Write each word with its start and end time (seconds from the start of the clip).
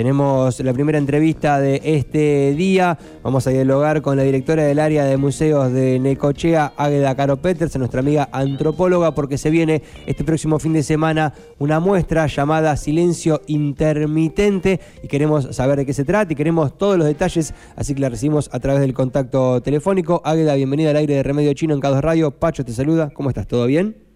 Tenemos 0.00 0.58
la 0.60 0.72
primera 0.72 0.96
entrevista 0.96 1.60
de 1.60 1.78
este 1.84 2.54
día. 2.54 2.96
Vamos 3.22 3.46
a 3.46 3.50
dialogar 3.50 4.00
con 4.00 4.16
la 4.16 4.22
directora 4.22 4.62
del 4.62 4.78
área 4.78 5.04
de 5.04 5.18
museos 5.18 5.70
de 5.74 5.98
Necochea, 5.98 6.72
Águeda 6.78 7.14
Caro 7.14 7.36
Peters, 7.36 7.76
nuestra 7.76 8.00
amiga 8.00 8.26
antropóloga, 8.32 9.14
porque 9.14 9.36
se 9.36 9.50
viene 9.50 9.82
este 10.06 10.24
próximo 10.24 10.58
fin 10.58 10.72
de 10.72 10.82
semana 10.82 11.34
una 11.58 11.80
muestra 11.80 12.26
llamada 12.28 12.78
Silencio 12.78 13.42
Intermitente 13.46 14.80
y 15.02 15.08
queremos 15.08 15.54
saber 15.54 15.76
de 15.76 15.84
qué 15.84 15.92
se 15.92 16.06
trata 16.06 16.32
y 16.32 16.36
queremos 16.36 16.78
todos 16.78 16.96
los 16.96 17.06
detalles, 17.06 17.52
así 17.76 17.94
que 17.94 18.00
la 18.00 18.08
recibimos 18.08 18.48
a 18.54 18.58
través 18.58 18.80
del 18.80 18.94
contacto 18.94 19.60
telefónico. 19.60 20.22
Águeda, 20.24 20.54
bienvenida 20.54 20.88
al 20.92 20.96
aire 20.96 21.16
de 21.16 21.22
Remedio 21.22 21.52
Chino 21.52 21.74
en 21.74 21.80
Cados 21.80 22.00
Radio. 22.00 22.30
Pacho 22.30 22.64
te 22.64 22.72
saluda. 22.72 23.10
¿Cómo 23.10 23.28
estás? 23.28 23.46
¿Todo 23.46 23.66
bien? 23.66 24.09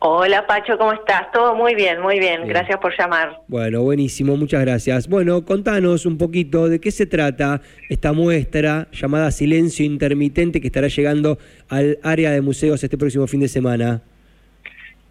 Hola 0.00 0.46
Pacho, 0.46 0.78
¿cómo 0.78 0.92
estás? 0.92 1.32
Todo 1.32 1.56
muy 1.56 1.74
bien, 1.74 2.00
muy 2.00 2.20
bien. 2.20 2.46
Gracias 2.46 2.78
por 2.78 2.96
llamar. 2.96 3.40
Bueno, 3.48 3.82
buenísimo, 3.82 4.36
muchas 4.36 4.60
gracias. 4.60 5.08
Bueno, 5.08 5.44
contanos 5.44 6.06
un 6.06 6.16
poquito 6.16 6.68
de 6.68 6.80
qué 6.80 6.92
se 6.92 7.06
trata 7.06 7.60
esta 7.88 8.12
muestra 8.12 8.86
llamada 8.92 9.32
Silencio 9.32 9.84
Intermitente 9.84 10.60
que 10.60 10.68
estará 10.68 10.86
llegando 10.86 11.38
al 11.68 11.98
área 12.04 12.30
de 12.30 12.40
museos 12.40 12.84
este 12.84 12.96
próximo 12.96 13.26
fin 13.26 13.40
de 13.40 13.48
semana. 13.48 14.00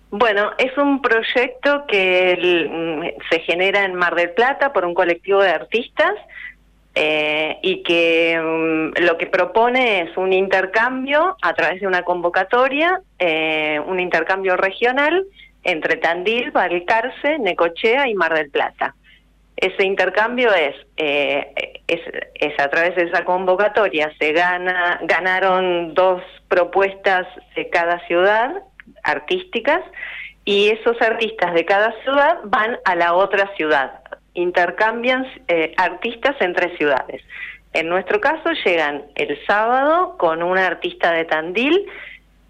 Bueno, 0.10 0.52
es 0.58 0.78
un 0.78 1.02
proyecto 1.02 1.84
que 1.86 2.38
mm, 2.42 3.30
se 3.30 3.40
genera 3.42 3.84
en 3.84 3.94
Mar 3.94 4.16
del 4.16 4.30
Plata 4.30 4.72
por 4.72 4.86
un 4.86 4.94
colectivo 4.94 5.42
de 5.42 5.50
artistas 5.50 6.14
eh, 7.00 7.60
y 7.62 7.84
que 7.84 8.40
mm, 8.42 9.04
lo 9.04 9.20
que 9.20 9.28
propone 9.28 10.02
es 10.02 10.18
un 10.18 10.34
intercambio 10.34 11.38
a 11.44 11.54
través 11.54 11.80
de 11.80 11.86
una 11.86 12.02
convocatoria, 12.02 13.02
eh, 13.20 13.80
un 13.86 14.00
intercambio 14.00 14.58
regional 14.58 15.24
entre 15.62 15.98
Tandil, 15.98 16.50
Balcarce, 16.50 17.38
Necochea 17.38 18.08
y 18.08 18.16
Mar 18.16 18.34
del 18.34 18.50
Plata. 18.50 18.96
Ese 19.56 19.86
intercambio 19.86 20.52
es, 20.56 20.76
eh, 20.98 21.54
es, 21.86 22.02
es, 22.34 22.60
a 22.60 22.68
través 22.70 22.96
de 22.96 23.04
esa 23.04 23.24
convocatoria, 23.26 24.12
se 24.18 24.32
gana, 24.32 25.00
ganaron 25.04 25.94
dos 25.94 26.24
propuestas 26.48 27.28
de 27.56 27.70
cada 27.70 28.00
ciudad 28.08 28.56
artísticas 29.04 29.82
y 30.46 30.70
esos 30.70 31.00
artistas 31.00 31.54
de 31.54 31.64
cada 31.64 31.94
ciudad 32.02 32.40
van 32.46 32.80
a 32.86 32.96
la 32.96 33.14
otra 33.14 33.52
ciudad 33.56 34.02
intercambian 34.38 35.26
eh, 35.48 35.74
artistas 35.78 36.36
entre 36.40 36.76
ciudades. 36.78 37.24
En 37.74 37.90
nuestro 37.90 38.22
caso 38.22 38.52
llegan 38.66 39.04
el 39.16 39.38
sábado 39.46 40.16
con 40.18 40.42
una 40.44 40.66
artista 40.66 41.12
de 41.12 41.26
Tandil 41.26 41.86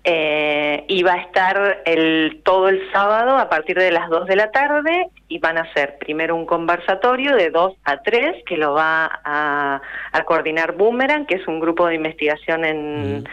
eh, 0.04 0.86
y 0.88 1.04
va 1.04 1.14
a 1.14 1.22
estar 1.22 1.82
el, 1.86 2.42
todo 2.44 2.70
el 2.70 2.82
sábado 2.92 3.38
a 3.38 3.50
partir 3.50 3.78
de 3.78 3.92
las 3.92 4.10
2 4.10 4.28
de 4.28 4.36
la 4.36 4.52
tarde 4.52 5.08
y 5.28 5.40
van 5.40 5.58
a 5.58 5.62
hacer 5.62 5.98
primero 5.98 6.36
un 6.36 6.46
conversatorio 6.46 7.36
de 7.36 7.50
2 7.50 7.74
a 7.84 7.98
3 8.02 8.44
que 8.46 8.58
lo 8.58 8.74
va 8.74 9.22
a, 9.24 9.82
coordinar 10.26 10.74
Boomerang, 10.74 11.26
que 11.26 11.36
es 11.36 11.48
un 11.48 11.60
grupo 11.60 11.88
de 11.88 11.96
investigación 11.96 12.66
en, 12.66 13.28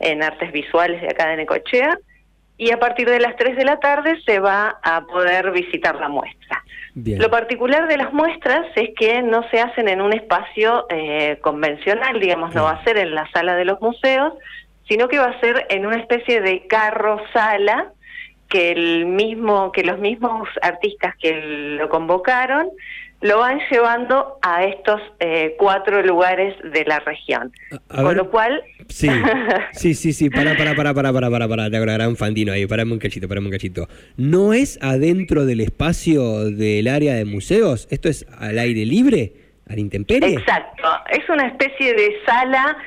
en 0.00 0.22
artes 0.22 0.52
visuales 0.52 1.00
de 1.00 1.08
acá 1.08 1.28
de 1.28 1.36
Necochea 1.36 1.96
y 2.60 2.72
a 2.72 2.78
partir 2.78 3.08
de 3.08 3.18
las 3.20 3.36
3 3.36 3.56
de 3.56 3.64
la 3.64 3.80
tarde 3.80 4.20
se 4.26 4.38
va 4.38 4.78
a 4.82 5.00
poder 5.06 5.50
visitar 5.50 5.98
la 5.98 6.10
muestra. 6.10 6.62
Lo 6.94 7.30
particular 7.30 7.88
de 7.88 7.96
las 7.96 8.12
muestras 8.12 8.66
es 8.76 8.90
que 8.98 9.22
no 9.22 9.48
se 9.48 9.60
hacen 9.60 9.88
en 9.88 10.02
un 10.02 10.12
espacio 10.12 10.84
eh, 10.90 11.38
convencional, 11.40 12.20
digamos, 12.20 12.54
no 12.54 12.64
va 12.64 12.72
a 12.72 12.84
ser 12.84 12.98
en 12.98 13.14
la 13.14 13.26
sala 13.32 13.56
de 13.56 13.64
los 13.64 13.80
museos, 13.80 14.34
sino 14.86 15.08
que 15.08 15.18
va 15.18 15.28
a 15.28 15.40
ser 15.40 15.68
en 15.70 15.86
una 15.86 15.96
especie 15.96 16.42
de 16.42 16.66
carro-sala 16.66 17.92
que 18.50 18.72
el 18.72 19.06
mismo 19.06 19.72
que 19.72 19.82
los 19.82 19.98
mismos 19.98 20.46
artistas 20.60 21.14
que 21.16 21.78
lo 21.78 21.88
convocaron 21.88 22.68
lo 23.20 23.38
van 23.38 23.60
llevando 23.70 24.38
a 24.40 24.64
estos 24.64 25.00
eh, 25.18 25.54
cuatro 25.58 26.02
lugares 26.02 26.54
de 26.64 26.84
la 26.84 27.00
región. 27.00 27.52
Con 27.88 28.16
lo 28.16 28.30
cual... 28.30 28.62
Sí, 28.88 29.10
sí, 29.72 29.94
sí, 29.94 30.12
sí, 30.12 30.30
para, 30.30 30.56
para, 30.56 30.74
para, 30.74 30.94
para, 30.94 31.12
para, 31.12 31.30
para, 31.30 31.48
para, 31.48 31.70
te 31.70 32.06
un 32.06 32.16
fandino 32.16 32.52
ahí, 32.52 32.66
parame 32.66 32.92
un 32.92 32.98
cachito, 32.98 33.28
parame 33.28 33.46
un 33.46 33.52
cachito. 33.52 33.88
¿No 34.16 34.52
es 34.52 34.78
adentro 34.82 35.44
del 35.44 35.60
espacio 35.60 36.50
del 36.50 36.88
área 36.88 37.14
de 37.14 37.24
museos? 37.24 37.86
¿Esto 37.90 38.08
es 38.08 38.26
al 38.38 38.58
aire 38.58 38.86
libre, 38.86 39.32
al 39.68 39.78
intemperie? 39.78 40.34
Exacto, 40.34 40.88
es 41.10 41.28
una 41.28 41.46
especie 41.46 41.94
de 41.94 42.16
sala 42.24 42.78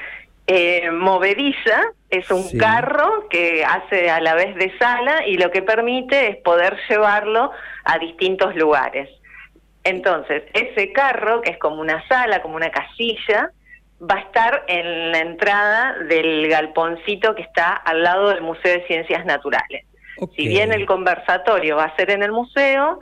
eh, 0.48 0.90
movediza, 0.92 1.94
es 2.10 2.30
un 2.32 2.58
carro 2.58 3.28
que 3.30 3.64
hace 3.64 4.10
a 4.10 4.20
la 4.20 4.34
vez 4.34 4.56
de 4.56 4.78
sala 4.78 5.26
y 5.26 5.38
lo 5.38 5.52
que 5.52 5.62
permite 5.62 6.30
es 6.30 6.36
poder 6.38 6.78
llevarlo 6.90 7.52
a 7.86 7.98
distintos 8.00 8.56
lugares. 8.56 9.10
Entonces, 9.84 10.44
ese 10.54 10.92
carro, 10.94 11.42
que 11.42 11.52
es 11.52 11.58
como 11.58 11.82
una 11.82 12.08
sala, 12.08 12.42
como 12.42 12.56
una 12.56 12.72
casilla, 12.72 13.52
va 14.02 14.16
a 14.16 14.20
estar 14.20 14.64
en 14.68 15.12
la 15.12 15.20
entrada 15.20 15.98
del 16.00 16.48
galponcito 16.48 17.36
que 17.36 17.42
está 17.42 17.74
al 17.74 18.04
lado 18.04 18.30
del 18.30 18.42
Museo 18.42 18.80
de 18.80 18.88
Ciencias 18.88 19.26
Naturales. 19.26 19.86
Si 20.36 20.48
bien 20.48 20.72
el 20.72 20.86
conversatorio 20.86 21.78
va 21.78 21.86
a 21.86 21.96
ser 21.96 22.12
en 22.12 22.24
el 22.24 22.32
museo, 22.32 23.00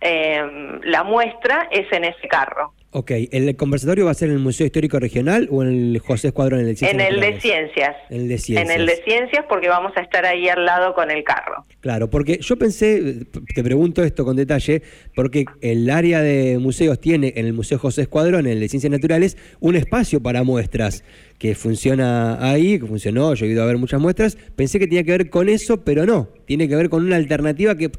eh, 0.00 0.78
la 0.82 1.02
muestra 1.02 1.68
es 1.70 1.90
en 1.92 2.04
ese 2.04 2.28
carro. 2.28 2.74
Ok, 2.92 3.12
¿el 3.30 3.54
conversatorio 3.54 4.06
va 4.06 4.10
a 4.10 4.14
ser 4.14 4.30
en 4.30 4.34
el 4.34 4.40
Museo 4.40 4.66
Histórico 4.66 4.98
Regional 4.98 5.46
o 5.52 5.62
en 5.62 5.68
el 5.68 5.98
José 6.00 6.28
Escuadrón 6.28 6.58
en 6.58 6.66
el 6.66 6.76
En 6.80 7.00
el 7.00 7.20
de 7.20 7.40
Ciencias. 7.40 7.94
En 8.10 8.22
el 8.22 8.28
de 8.28 8.38
Ciencias. 8.38 8.68
En 8.68 8.80
el 8.80 8.86
de 8.86 8.96
Ciencias 9.04 9.44
porque 9.48 9.68
vamos 9.68 9.92
a 9.94 10.00
estar 10.00 10.26
ahí 10.26 10.48
al 10.48 10.66
lado 10.66 10.92
con 10.94 11.08
el 11.08 11.22
carro. 11.22 11.64
Claro, 11.78 12.10
porque 12.10 12.38
yo 12.40 12.56
pensé, 12.56 13.26
te 13.54 13.62
pregunto 13.62 14.02
esto 14.02 14.24
con 14.24 14.34
detalle, 14.34 14.82
porque 15.14 15.44
el 15.60 15.88
área 15.88 16.20
de 16.20 16.58
museos 16.58 16.98
tiene 16.98 17.32
en 17.36 17.46
el 17.46 17.52
Museo 17.52 17.78
José 17.78 18.02
Escuadrón, 18.02 18.46
en 18.46 18.54
el 18.54 18.60
de 18.60 18.68
Ciencias 18.68 18.90
Naturales, 18.90 19.36
un 19.60 19.76
espacio 19.76 20.20
para 20.20 20.42
muestras 20.42 21.04
que 21.38 21.54
funciona 21.54 22.44
ahí, 22.44 22.80
que 22.80 22.86
funcionó, 22.86 23.34
yo 23.34 23.46
he 23.46 23.50
ido 23.50 23.62
a 23.62 23.66
ver 23.66 23.78
muchas 23.78 24.00
muestras, 24.00 24.36
pensé 24.56 24.80
que 24.80 24.88
tenía 24.88 25.04
que 25.04 25.12
ver 25.12 25.30
con 25.30 25.48
eso, 25.48 25.84
pero 25.84 26.06
no, 26.06 26.28
tiene 26.44 26.68
que 26.68 26.74
ver 26.74 26.90
con 26.90 27.04
una 27.04 27.14
alternativa 27.14 27.76
que, 27.76 27.90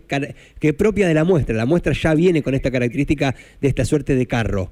que 0.59 0.73
propia 0.73 1.07
de 1.07 1.13
la 1.13 1.23
muestra. 1.23 1.55
La 1.55 1.65
muestra 1.65 1.93
ya 1.93 2.13
viene 2.13 2.43
con 2.43 2.55
esta 2.55 2.69
característica 2.71 3.33
de 3.61 3.67
esta 3.69 3.85
suerte 3.85 4.15
de 4.15 4.27
carro. 4.27 4.69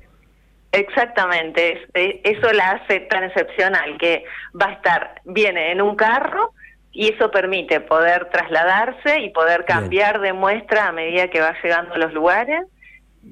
Exactamente, 0.71 1.87
eso 1.93 2.53
la 2.53 2.71
hace 2.71 2.99
tan 3.01 3.23
excepcional, 3.23 3.97
que 3.97 4.23
va 4.59 4.67
a 4.67 4.73
estar, 4.73 5.21
viene 5.25 5.71
en 5.71 5.81
un 5.81 5.95
carro 5.95 6.53
y 6.91 7.13
eso 7.13 7.31
permite 7.31 7.79
poder 7.81 8.29
trasladarse 8.29 9.19
y 9.19 9.29
poder 9.29 9.65
cambiar 9.65 10.21
de 10.21 10.33
muestra 10.33 10.87
a 10.87 10.91
medida 10.91 11.27
que 11.29 11.41
va 11.41 11.55
llegando 11.63 11.95
a 11.95 11.97
los 11.97 12.13
lugares. 12.13 12.65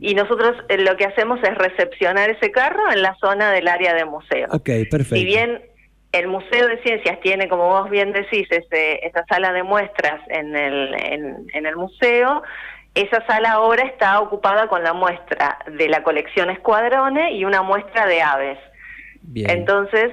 Y 0.02 0.16
nosotros 0.16 0.56
eh, 0.70 0.78
lo 0.80 0.98
que 0.98 1.06
hacemos 1.06 1.40
es 1.44 1.56
recepcionar 1.56 2.30
ese 2.30 2.52
carro 2.52 2.92
en 2.92 3.02
la 3.02 3.16
zona 3.16 3.52
del 3.52 3.68
área 3.68 3.94
de 3.94 4.06
museo. 4.06 4.48
Ok, 4.52 4.70
perfecto. 4.90 5.16
Si 5.16 5.26
bien 5.26 5.62
el 6.12 6.28
Museo 6.28 6.68
de 6.68 6.82
Ciencias 6.82 7.20
tiene, 7.22 7.48
como 7.48 7.68
vos 7.68 7.90
bien 7.90 8.12
decís, 8.12 8.48
ese, 8.50 9.06
esa 9.06 9.26
sala 9.28 9.54
de 9.54 9.64
muestras 9.64 10.22
en 10.30 10.56
el, 10.56 10.94
en, 10.96 11.48
en 11.54 11.66
el 11.66 11.76
museo, 11.76 12.44
esa 13.02 13.26
sala 13.26 13.52
ahora 13.52 13.84
está 13.84 14.20
ocupada 14.20 14.68
con 14.68 14.84
la 14.84 14.94
muestra 14.94 15.60
de 15.72 15.88
la 15.88 16.04
colección 16.04 16.50
Escuadrone 16.50 17.34
y 17.34 17.46
una 17.46 17.62
muestra 17.62 18.06
de 18.08 18.22
aves. 18.22 18.58
Entonces, 19.36 20.12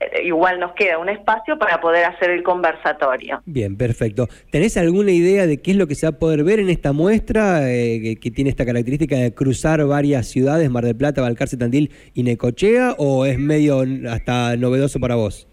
eh, 0.00 0.22
igual 0.24 0.58
nos 0.58 0.72
queda 0.72 0.98
un 0.98 1.08
espacio 1.08 1.58
para 1.58 1.80
poder 1.80 2.04
hacer 2.04 2.30
el 2.30 2.42
conversatorio. 2.42 3.42
Bien, 3.44 3.76
perfecto. 3.76 4.28
¿Tenés 4.50 4.76
alguna 4.76 5.12
idea 5.12 5.46
de 5.46 5.60
qué 5.62 5.70
es 5.72 5.76
lo 5.76 5.86
que 5.86 5.94
se 5.94 6.06
va 6.06 6.16
a 6.16 6.18
poder 6.18 6.42
ver 6.42 6.58
en 6.58 6.70
esta 6.70 6.92
muestra 6.92 7.70
eh, 7.70 8.18
que, 8.20 8.30
tiene 8.30 8.50
esta 8.50 8.64
característica 8.64 9.16
de 9.16 9.34
cruzar 9.34 9.84
varias 9.84 10.26
ciudades, 10.26 10.70
Mar 10.70 10.84
del 10.84 10.96
Plata, 10.96 11.22
Balcarce, 11.22 11.56
Tandil 11.56 11.90
y 12.14 12.22
Necochea, 12.22 12.94
o 12.98 13.26
es 13.26 13.38
medio 13.38 13.84
hasta 14.10 14.56
novedoso 14.56 15.00
para 15.00 15.14
vos? 15.14 15.46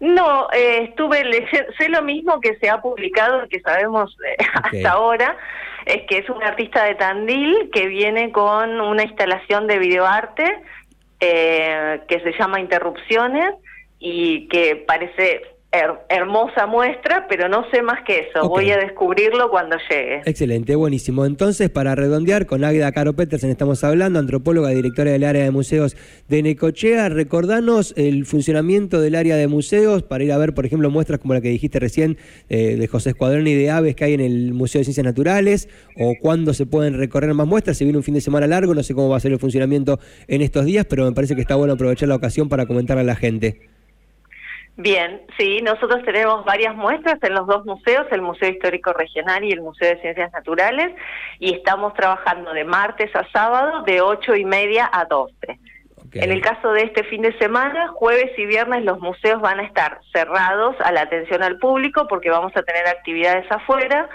No, 0.00 0.48
eh, 0.52 0.88
estuve 0.88 1.24
leyendo, 1.24 1.72
sé 1.78 1.88
lo 1.88 2.02
mismo 2.02 2.40
que 2.40 2.56
se 2.56 2.68
ha 2.68 2.82
publicado, 2.82 3.48
que 3.48 3.60
sabemos 3.60 4.16
hasta 4.54 4.90
ahora, 4.90 5.36
es 5.86 6.02
que 6.08 6.18
es 6.18 6.30
un 6.30 6.42
artista 6.42 6.84
de 6.84 6.94
Tandil 6.94 7.70
que 7.72 7.86
viene 7.86 8.30
con 8.32 8.80
una 8.80 9.02
instalación 9.04 9.66
de 9.66 9.78
videoarte 9.78 10.62
eh, 11.20 12.00
que 12.08 12.20
se 12.20 12.32
llama 12.38 12.60
Interrupciones 12.60 13.54
y 13.98 14.48
que 14.48 14.76
parece 14.76 15.42
hermosa 16.08 16.66
muestra, 16.66 17.26
pero 17.28 17.48
no 17.48 17.64
sé 17.70 17.80
más 17.82 18.04
que 18.04 18.28
eso. 18.28 18.46
Voy 18.48 18.70
a 18.70 18.76
descubrirlo 18.76 19.48
cuando 19.48 19.76
llegue. 19.88 20.20
Excelente, 20.26 20.76
buenísimo. 20.76 21.24
Entonces, 21.24 21.70
para 21.70 21.94
redondear, 21.94 22.46
con 22.46 22.62
Águeda 22.62 22.92
Caro 22.92 23.14
Petersen 23.14 23.50
estamos 23.50 23.82
hablando, 23.82 24.18
antropóloga, 24.18 24.68
directora 24.68 25.12
del 25.12 25.24
área 25.24 25.44
de 25.44 25.50
museos 25.50 25.96
de 26.28 26.42
Necochea. 26.42 27.08
Recordanos 27.08 27.94
el 27.96 28.26
funcionamiento 28.26 29.00
del 29.00 29.14
área 29.14 29.36
de 29.36 29.48
museos 29.48 30.02
para 30.02 30.24
ir 30.24 30.32
a 30.32 30.38
ver, 30.38 30.52
por 30.52 30.66
ejemplo, 30.66 30.90
muestras 30.90 31.20
como 31.20 31.32
la 31.32 31.40
que 31.40 31.48
dijiste 31.48 31.78
recién 31.78 32.18
eh, 32.50 32.76
de 32.76 32.86
José 32.86 33.10
Escuadrón 33.10 33.46
y 33.46 33.54
de 33.54 33.70
aves 33.70 33.96
que 33.96 34.04
hay 34.04 34.14
en 34.14 34.20
el 34.20 34.52
Museo 34.52 34.80
de 34.80 34.84
Ciencias 34.84 35.04
Naturales, 35.04 35.70
o 35.96 36.14
cuándo 36.20 36.52
se 36.52 36.66
pueden 36.66 36.98
recorrer 36.98 37.32
más 37.32 37.46
muestras. 37.46 37.78
Se 37.78 37.84
viene 37.84 37.96
un 37.96 38.04
fin 38.04 38.14
de 38.14 38.20
semana 38.20 38.46
largo, 38.46 38.74
no 38.74 38.82
sé 38.82 38.94
cómo 38.94 39.08
va 39.08 39.16
a 39.16 39.20
ser 39.20 39.32
el 39.32 39.38
funcionamiento 39.38 39.98
en 40.28 40.42
estos 40.42 40.66
días, 40.66 40.84
pero 40.84 41.06
me 41.06 41.12
parece 41.12 41.34
que 41.34 41.40
está 41.40 41.54
bueno 41.54 41.74
aprovechar 41.74 42.08
la 42.08 42.16
ocasión 42.16 42.50
para 42.50 42.66
comentar 42.66 42.98
a 42.98 43.04
la 43.04 43.16
gente. 43.16 43.72
Bien, 44.76 45.20
sí, 45.38 45.60
nosotros 45.62 46.02
tenemos 46.04 46.44
varias 46.46 46.74
muestras 46.74 47.18
en 47.22 47.34
los 47.34 47.46
dos 47.46 47.64
museos, 47.66 48.06
el 48.10 48.22
Museo 48.22 48.48
Histórico 48.48 48.92
Regional 48.94 49.44
y 49.44 49.52
el 49.52 49.60
Museo 49.60 49.94
de 49.94 50.00
Ciencias 50.00 50.32
Naturales, 50.32 50.94
y 51.38 51.52
estamos 51.52 51.92
trabajando 51.92 52.52
de 52.54 52.64
martes 52.64 53.14
a 53.14 53.28
sábado 53.32 53.82
de 53.82 54.00
ocho 54.00 54.34
y 54.34 54.46
media 54.46 54.88
a 54.90 55.04
12. 55.04 55.58
En 56.14 56.30
el 56.30 56.42
caso 56.42 56.72
de 56.72 56.82
este 56.82 57.04
fin 57.04 57.22
de 57.22 57.36
semana, 57.38 57.88
jueves 57.88 58.30
y 58.36 58.44
viernes 58.44 58.84
los 58.84 58.98
museos 59.00 59.40
van 59.40 59.60
a 59.60 59.64
estar 59.64 60.00
cerrados 60.12 60.76
a 60.80 60.92
la 60.92 61.02
atención 61.02 61.42
al 61.42 61.58
público 61.58 62.06
porque 62.06 62.28
vamos 62.28 62.52
a 62.54 62.62
tener 62.62 62.86
actividades 62.86 63.50
afuera 63.50 64.08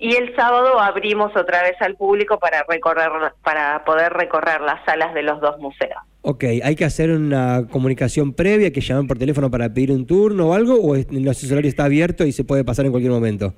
y 0.00 0.16
el 0.16 0.34
sábado 0.34 0.80
abrimos 0.80 1.30
otra 1.36 1.62
vez 1.62 1.74
al 1.80 1.94
público 1.94 2.38
para 2.38 2.64
recorrer 2.66 3.10
para 3.44 3.84
poder 3.84 4.12
recorrer 4.14 4.62
las 4.62 4.82
salas 4.86 5.12
de 5.12 5.22
los 5.22 5.40
dos 5.40 5.58
museos. 5.58 5.98
Ok, 6.22 6.44
¿hay 6.62 6.74
que 6.74 6.86
hacer 6.86 7.10
una 7.10 7.66
comunicación 7.70 8.32
previa, 8.32 8.72
que 8.72 8.80
llamen 8.80 9.06
por 9.06 9.18
teléfono 9.18 9.50
para 9.50 9.72
pedir 9.72 9.92
un 9.92 10.06
turno 10.06 10.48
o 10.48 10.54
algo? 10.54 10.74
¿O 10.80 10.96
el 10.96 11.28
asesorario 11.28 11.68
está 11.68 11.84
abierto 11.84 12.24
y 12.24 12.32
se 12.32 12.44
puede 12.44 12.64
pasar 12.64 12.86
en 12.86 12.92
cualquier 12.92 13.12
momento? 13.12 13.54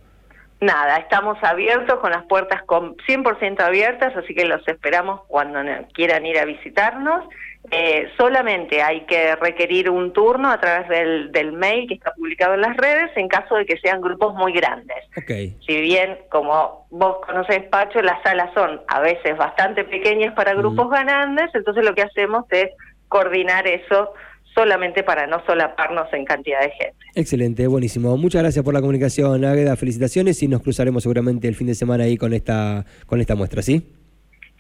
Nada, 0.63 0.99
estamos 0.99 1.37
abiertos 1.43 1.99
con 1.99 2.13
las 2.13 2.25
puertas 2.27 2.63
con 2.63 2.97
100% 2.99 3.61
abiertas, 3.63 4.17
así 4.17 4.33
que 4.33 4.45
los 4.45 4.67
esperamos 4.69 5.23
cuando 5.27 5.59
quieran 5.93 6.25
ir 6.25 6.39
a 6.39 6.45
visitarnos. 6.45 7.25
Eh, 7.73 8.09
solamente 8.17 8.81
hay 8.81 9.01
que 9.07 9.35
requerir 9.35 9.91
un 9.91 10.13
turno 10.13 10.53
a 10.53 10.61
través 10.61 10.89
del, 10.89 11.33
del, 11.33 11.51
mail 11.51 11.89
que 11.89 11.95
está 11.95 12.13
publicado 12.13 12.55
en 12.55 12.61
las 12.61 12.77
redes 12.77 13.11
en 13.17 13.27
caso 13.27 13.57
de 13.57 13.67
que 13.67 13.77
sean 13.79 14.01
grupos 14.01 14.35
muy 14.35 14.53
grandes. 14.53 14.99
Okay. 15.21 15.57
Si 15.67 15.81
bien, 15.81 16.19
como 16.31 16.87
vos 16.91 17.17
conocés, 17.27 17.65
Pacho, 17.65 18.01
las 18.01 18.23
salas 18.23 18.55
son 18.55 18.83
a 18.87 19.01
veces 19.01 19.37
bastante 19.37 19.83
pequeñas 19.83 20.33
para 20.35 20.55
grupos 20.55 20.89
grandes, 20.91 21.53
entonces 21.55 21.85
lo 21.85 21.93
que 21.93 22.03
hacemos 22.03 22.45
es 22.51 22.71
coordinar 23.09 23.67
eso 23.67 24.15
solamente 24.55 25.03
para 25.03 25.27
no 25.27 25.45
solaparnos 25.47 26.13
en 26.13 26.25
cantidad 26.25 26.61
de 26.61 26.71
gente. 26.71 26.97
Excelente, 27.15 27.67
buenísimo. 27.67 28.17
Muchas 28.17 28.43
gracias 28.43 28.65
por 28.65 28.75
la 28.75 28.81
comunicación, 28.81 29.45
Águeda. 29.45 29.77
Felicitaciones 29.77 30.43
y 30.43 30.49
nos 30.49 30.63
cruzaremos 30.63 31.03
seguramente 31.03 31.49
el 31.49 31.55
fin 31.55 31.67
de 31.67 31.75
semana 31.75 32.05
ahí 32.05 32.17
con 32.17 32.33
esta, 32.33 32.85
con 33.07 33.21
esta 33.21 33.35
muestra, 33.35 33.63
¿sí? 33.63 33.87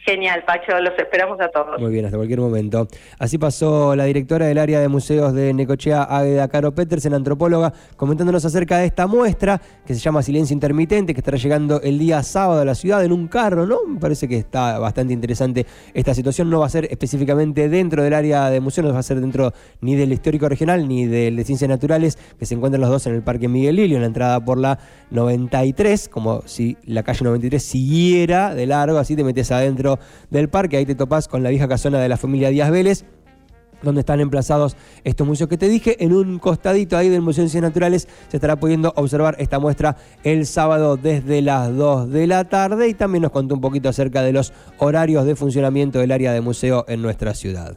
Genial, 0.04 0.42
Pacho, 0.44 0.80
los 0.80 0.98
esperamos 0.98 1.40
a 1.40 1.48
todos. 1.48 1.80
Muy 1.80 1.92
bien, 1.92 2.04
hasta 2.04 2.16
cualquier 2.16 2.40
momento. 2.40 2.88
Así 3.20 3.38
pasó 3.38 3.94
la 3.94 4.02
directora 4.04 4.46
del 4.46 4.58
área 4.58 4.80
de 4.80 4.88
museos 4.88 5.32
de 5.32 5.54
Necochea, 5.54 6.02
Águeda 6.02 6.48
Caro 6.48 6.74
Petersen, 6.74 7.14
antropóloga, 7.14 7.72
comentándonos 7.96 8.44
acerca 8.44 8.78
de 8.78 8.86
esta 8.86 9.06
muestra 9.06 9.60
que 9.86 9.94
se 9.94 10.00
llama 10.00 10.22
Silencio 10.22 10.54
Intermitente, 10.54 11.14
que 11.14 11.20
estará 11.20 11.36
llegando 11.36 11.80
el 11.82 12.00
día 12.00 12.20
sábado 12.24 12.62
a 12.62 12.64
la 12.64 12.74
ciudad 12.74 13.04
en 13.04 13.12
un 13.12 13.28
carro, 13.28 13.64
¿no? 13.64 13.78
Me 13.86 14.00
parece 14.00 14.26
que 14.26 14.38
está 14.38 14.80
bastante 14.80 15.12
interesante 15.12 15.66
esta 15.94 16.14
situación. 16.14 16.50
No 16.50 16.58
va 16.58 16.66
a 16.66 16.70
ser 16.70 16.88
específicamente 16.90 17.68
dentro 17.68 18.02
del 18.02 18.14
área 18.14 18.50
de 18.50 18.60
museos, 18.60 18.88
no 18.88 18.94
va 18.94 18.98
a 18.98 19.04
ser 19.04 19.20
dentro 19.20 19.52
ni 19.80 19.94
del 19.94 20.12
histórico 20.12 20.48
regional 20.48 20.88
ni 20.88 21.06
del 21.06 21.36
de 21.36 21.44
ciencias 21.44 21.68
naturales, 21.68 22.18
que 22.40 22.46
se 22.46 22.56
encuentran 22.56 22.80
los 22.80 22.90
dos 22.90 23.06
en 23.06 23.14
el 23.14 23.22
Parque 23.22 23.46
Miguel 23.46 23.76
Lilio, 23.76 23.98
en 23.98 24.02
la 24.02 24.08
entrada 24.08 24.44
por 24.44 24.58
la 24.58 24.80
93, 25.10 26.08
como 26.08 26.42
si 26.44 26.76
la 26.86 27.04
calle 27.04 27.24
93 27.24 27.62
siguiera 27.62 28.52
de 28.52 28.66
largo, 28.66 28.98
así 28.98 29.14
te 29.14 29.22
metes 29.22 29.52
adentro 29.52 29.91
del 30.30 30.48
parque. 30.48 30.76
Ahí 30.76 30.86
te 30.86 30.94
topás 30.94 31.28
con 31.28 31.42
la 31.42 31.50
vieja 31.50 31.68
casona 31.68 32.00
de 32.00 32.08
la 32.08 32.16
familia 32.16 32.50
Díaz 32.50 32.70
Vélez 32.70 33.04
donde 33.82 34.00
están 34.00 34.20
emplazados 34.20 34.76
estos 35.04 35.26
museos 35.26 35.48
que 35.48 35.58
te 35.58 35.68
dije. 35.68 36.02
En 36.02 36.12
un 36.12 36.38
costadito 36.38 36.96
ahí 36.96 37.08
del 37.08 37.20
Museo 37.20 37.44
de 37.44 37.50
Ciencias 37.50 37.70
Naturales 37.70 38.08
se 38.28 38.36
estará 38.36 38.56
pudiendo 38.56 38.92
observar 38.96 39.36
esta 39.38 39.58
muestra 39.58 39.96
el 40.24 40.46
sábado 40.46 40.96
desde 40.96 41.42
las 41.42 41.74
2 41.74 42.10
de 42.10 42.26
la 42.26 42.44
tarde 42.44 42.88
y 42.88 42.94
también 42.94 43.22
nos 43.22 43.32
contó 43.32 43.54
un 43.54 43.60
poquito 43.60 43.88
acerca 43.88 44.22
de 44.22 44.32
los 44.32 44.52
horarios 44.78 45.26
de 45.26 45.36
funcionamiento 45.36 45.98
del 45.98 46.12
área 46.12 46.32
de 46.32 46.40
museo 46.40 46.84
en 46.88 47.02
nuestra 47.02 47.34
ciudad. 47.34 47.76